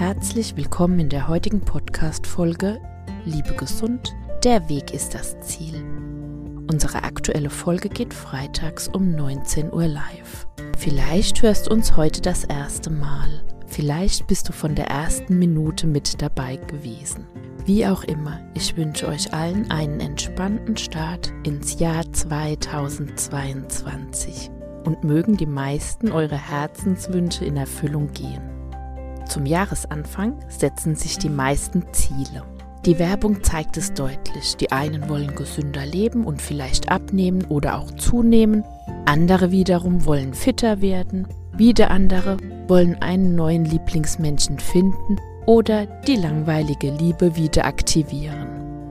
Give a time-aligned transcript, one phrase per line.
[0.00, 2.80] Herzlich willkommen in der heutigen Podcast-Folge
[3.26, 5.84] Liebe gesund, der Weg ist das Ziel.
[6.72, 10.48] Unsere aktuelle Folge geht freitags um 19 Uhr live.
[10.78, 13.44] Vielleicht hörst du uns heute das erste Mal.
[13.66, 17.26] Vielleicht bist du von der ersten Minute mit dabei gewesen.
[17.66, 24.50] Wie auch immer, ich wünsche euch allen einen entspannten Start ins Jahr 2022
[24.86, 28.59] und mögen die meisten eure Herzenswünsche in Erfüllung gehen.
[29.30, 32.42] Zum Jahresanfang setzen sich die meisten Ziele.
[32.84, 34.56] Die Werbung zeigt es deutlich.
[34.56, 38.64] Die einen wollen gesünder leben und vielleicht abnehmen oder auch zunehmen.
[39.06, 41.28] Andere wiederum wollen fitter werden.
[41.56, 48.48] Wieder andere wollen einen neuen Lieblingsmenschen finden oder die langweilige Liebe wieder aktivieren.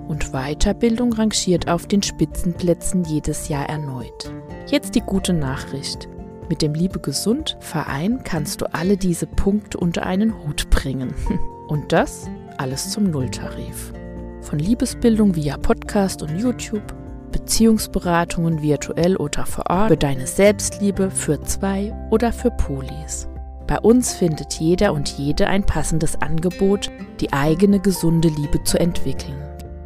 [0.07, 4.31] Und Weiterbildung rangiert auf den Spitzenplätzen jedes Jahr erneut.
[4.67, 6.07] Jetzt die gute Nachricht.
[6.49, 11.13] Mit dem Liebe Gesund Verein kannst du alle diese Punkte unter einen Hut bringen.
[11.67, 13.93] Und das alles zum Nulltarif.
[14.41, 16.95] Von Liebesbildung via Podcast und YouTube,
[17.31, 23.29] Beziehungsberatungen virtuell oder vor Ort für deine Selbstliebe, für zwei oder für Polis.
[23.67, 29.37] Bei uns findet jeder und jede ein passendes Angebot, die eigene gesunde Liebe zu entwickeln.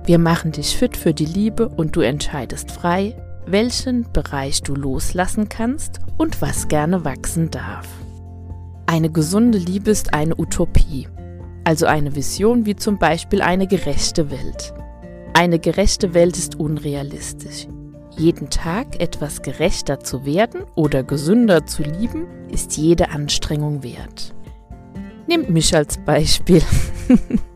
[0.06, 5.50] Wir machen dich fit für die Liebe und du entscheidest frei, welchen Bereich du loslassen
[5.50, 7.88] kannst und was gerne wachsen darf.
[8.86, 11.08] Eine gesunde Liebe ist eine Utopie,
[11.64, 14.74] also eine Vision wie zum Beispiel eine gerechte Welt.
[15.34, 17.68] Eine gerechte Welt ist unrealistisch.
[18.18, 24.36] Jeden Tag etwas gerechter zu werden oder gesünder zu lieben, ist jede Anstrengung wert.
[25.28, 26.62] Nehmt mich als Beispiel.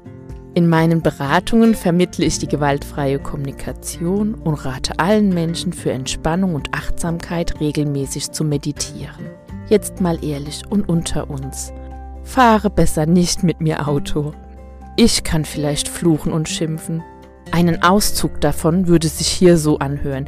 [0.58, 6.73] In meinen Beratungen vermittle ich die gewaltfreie Kommunikation und rate allen Menschen für Entspannung und
[6.73, 9.30] Achtsamkeit regelmäßig zu meditieren.
[9.69, 11.72] Jetzt mal ehrlich und unter uns.
[12.23, 14.33] Fahre besser nicht mit mir Auto.
[14.95, 17.03] Ich kann vielleicht fluchen und schimpfen.
[17.52, 20.28] Einen Auszug davon würde sich hier so anhören.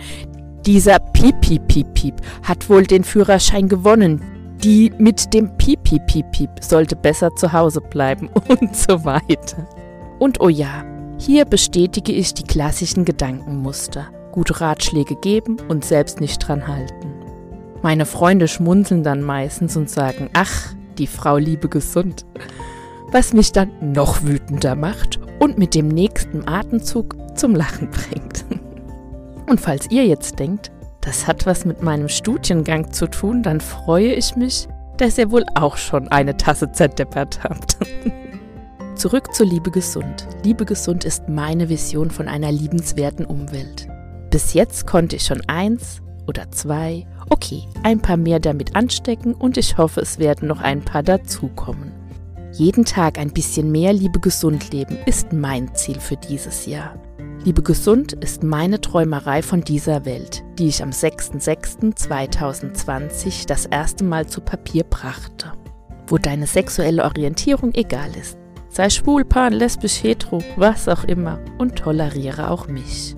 [0.64, 4.22] Dieser Piep, Piep, Piep, Piep hat wohl den Führerschein gewonnen.
[4.64, 9.68] Die mit dem Piep, Piep, Piep, Piep sollte besser zu Hause bleiben und so weiter.
[10.20, 10.84] Und oh ja,
[11.18, 14.08] hier bestätige ich die klassischen Gedankenmuster.
[14.32, 17.14] Gute Ratschläge geben und selbst nicht dran halten.
[17.82, 22.26] Meine Freunde schmunzeln dann meistens und sagen, ach, die Frau liebe gesund.
[23.12, 28.46] Was mich dann noch wütender macht und mit dem nächsten Atemzug zum Lachen bringt.
[29.48, 30.70] Und falls ihr jetzt denkt,
[31.02, 35.46] das hat was mit meinem Studiengang zu tun, dann freue ich mich, dass ihr wohl
[35.56, 37.78] auch schon eine Tasse zerdeppert habt.
[39.00, 40.28] Zurück zur Liebe gesund.
[40.44, 43.88] Liebe gesund ist meine Vision von einer liebenswerten Umwelt.
[44.30, 49.58] Bis jetzt konnte ich schon eins oder zwei, okay, ein paar mehr damit anstecken und
[49.58, 51.94] ich hoffe, es werden noch ein paar dazukommen.
[52.52, 57.00] Jeden Tag ein bisschen mehr Liebe gesund leben ist mein Ziel für dieses Jahr.
[57.46, 64.28] Liebe gesund ist meine Träumerei von dieser Welt, die ich am 6.6.2020 das erste Mal
[64.28, 65.54] zu Papier brachte.
[66.08, 68.38] Wo deine sexuelle Orientierung egal ist.
[68.72, 73.16] Sei schwul, pan, lesbisch, hetero, was auch immer und toleriere auch mich.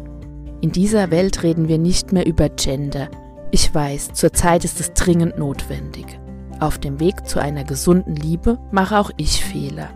[0.62, 3.09] In dieser Welt reden wir nicht mehr über Gender.
[3.51, 6.19] Ich weiß, zurzeit ist es dringend notwendig.
[6.59, 9.89] Auf dem Weg zu einer gesunden Liebe mache auch ich Fehler.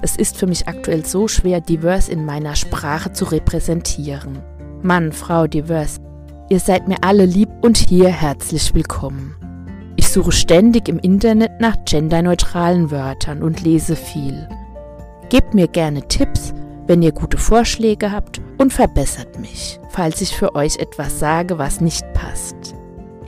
[0.00, 4.38] Es ist für mich aktuell so schwer, divers in meiner Sprache zu repräsentieren.
[4.82, 6.00] Mann, Frau, divers,
[6.48, 9.36] ihr seid mir alle lieb und hier herzlich willkommen.
[9.96, 14.48] Ich suche ständig im Internet nach genderneutralen Wörtern und lese viel.
[15.32, 16.52] Gebt mir gerne Tipps,
[16.86, 21.80] wenn ihr gute Vorschläge habt und verbessert mich, falls ich für euch etwas sage, was
[21.80, 22.74] nicht passt.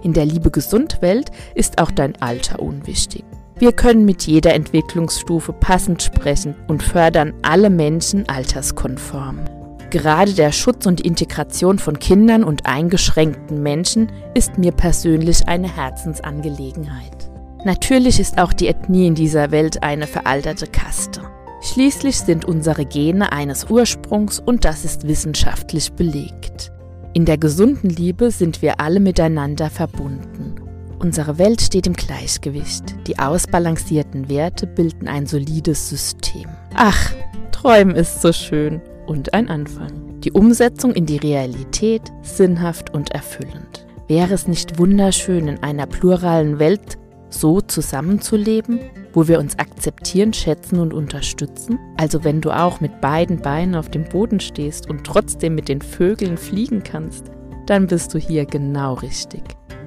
[0.03, 3.25] In der Liebe gesund Welt ist auch dein Alter unwichtig.
[3.57, 9.41] Wir können mit jeder Entwicklungsstufe passend sprechen und fördern alle Menschen alterskonform.
[9.89, 17.31] Gerade der Schutz und Integration von Kindern und eingeschränkten Menschen ist mir persönlich eine Herzensangelegenheit.
[17.65, 21.23] Natürlich ist auch die Ethnie in dieser Welt eine veralterte Kaste.
[21.65, 26.71] Schließlich sind unsere Gene eines Ursprungs und das ist wissenschaftlich belegt.
[27.15, 30.57] In der gesunden Liebe sind wir alle miteinander verbunden.
[30.99, 32.95] Unsere Welt steht im Gleichgewicht.
[33.07, 36.49] Die ausbalancierten Werte bilden ein solides System.
[36.75, 37.15] Ach,
[37.51, 40.21] Träumen ist so schön und ein Anfang.
[40.21, 43.87] Die Umsetzung in die Realität sinnhaft und erfüllend.
[44.07, 46.99] Wäre es nicht wunderschön, in einer pluralen Welt
[47.35, 48.81] so zusammenzuleben,
[49.13, 51.79] wo wir uns akzeptieren, schätzen und unterstützen?
[51.97, 55.83] Also wenn du auch mit beiden Beinen auf dem Boden stehst und trotzdem mit den
[55.83, 57.31] Vögeln fliegen kannst,
[57.67, 59.43] dann bist du hier genau richtig.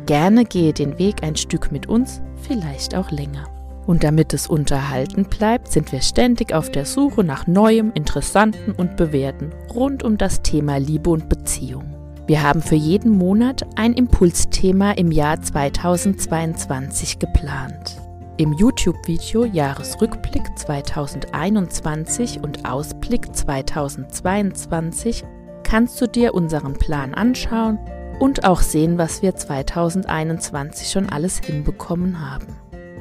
[0.06, 3.50] Gerne gehe den Weg ein Stück mit uns, vielleicht auch länger.
[3.88, 8.98] Und damit es unterhalten bleibt, sind wir ständig auf der Suche nach Neuem, Interessanten und
[8.98, 11.97] Bewährten rund um das Thema Liebe und Beziehung.
[12.28, 18.02] Wir haben für jeden Monat ein Impulsthema im Jahr 2022 geplant.
[18.36, 25.24] Im YouTube-Video Jahresrückblick 2021 und Ausblick 2022
[25.64, 27.80] kannst du dir unseren Plan anschauen
[28.20, 32.58] und auch sehen, was wir 2021 schon alles hinbekommen haben.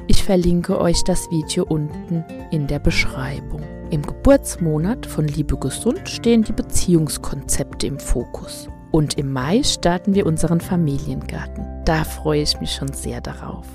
[0.07, 3.61] Ich verlinke euch das Video unten in der Beschreibung.
[3.89, 8.69] Im Geburtsmonat von Liebe Gesund stehen die Beziehungskonzepte im Fokus.
[8.91, 11.65] Und im Mai starten wir unseren Familiengarten.
[11.85, 13.65] Da freue ich mich schon sehr darauf.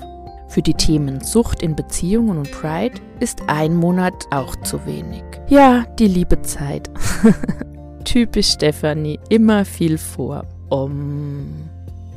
[0.47, 5.23] Für die Themen Sucht in Beziehungen und Pride ist ein Monat auch zu wenig.
[5.47, 6.91] Ja, die Liebezeit.
[8.05, 10.45] Typisch Stephanie, immer viel vor.
[10.69, 11.69] Um.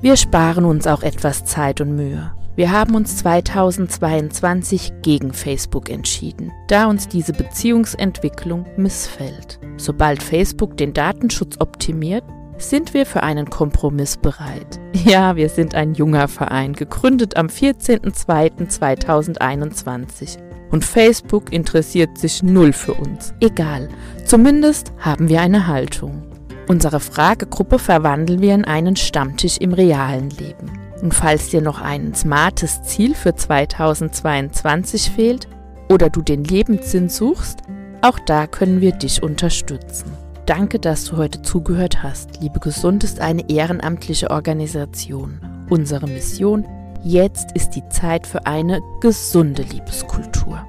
[0.02, 2.32] Wir sparen uns auch etwas Zeit und Mühe.
[2.56, 9.60] Wir haben uns 2022 gegen Facebook entschieden, da uns diese Beziehungsentwicklung missfällt.
[9.76, 12.25] Sobald Facebook den Datenschutz optimiert,
[12.58, 14.81] sind wir für einen Kompromiss bereit.
[15.05, 20.38] Ja, wir sind ein junger Verein, gegründet am 14.02.2021.
[20.70, 23.32] Und Facebook interessiert sich null für uns.
[23.41, 23.88] Egal,
[24.25, 26.23] zumindest haben wir eine Haltung.
[26.69, 30.73] Unsere Fragegruppe verwandeln wir in einen Stammtisch im realen Leben.
[31.00, 35.47] Und falls dir noch ein smartes Ziel für 2022 fehlt
[35.88, 37.61] oder du den Lebenssinn suchst,
[38.03, 40.25] auch da können wir dich unterstützen.
[40.46, 42.40] Danke, dass du heute zugehört hast.
[42.40, 45.40] Liebe Gesund ist eine ehrenamtliche Organisation.
[45.70, 46.64] Unsere Mission,
[47.02, 50.64] jetzt ist die Zeit für eine gesunde Liebeskultur.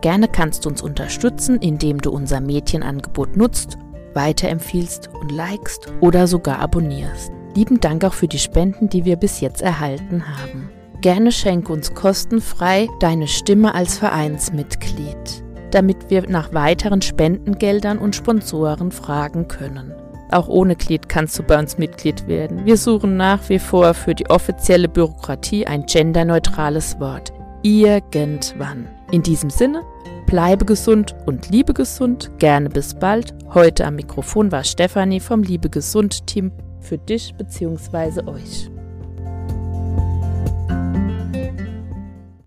[0.00, 3.76] Gerne kannst du uns unterstützen, indem du unser Mädchenangebot nutzt,
[4.14, 7.30] weiterempfiehlst und likest oder sogar abonnierst.
[7.54, 10.70] Lieben Dank auch für die Spenden, die wir bis jetzt erhalten haben.
[11.02, 18.90] Gerne schenke uns kostenfrei deine Stimme als Vereinsmitglied damit wir nach weiteren Spendengeldern und Sponsoren
[18.90, 19.92] fragen können.
[20.30, 22.66] Auch ohne Glied kannst du bei uns Mitglied werden.
[22.66, 27.32] Wir suchen nach wie vor für die offizielle Bürokratie ein genderneutrales Wort.
[27.62, 28.88] Irgendwann.
[29.10, 29.82] In diesem Sinne,
[30.26, 32.30] bleibe gesund und liebe gesund.
[32.38, 33.34] Gerne bis bald.
[33.54, 38.28] Heute am Mikrofon war Stefanie vom Liebe Gesund Team für dich bzw.
[38.28, 38.70] euch.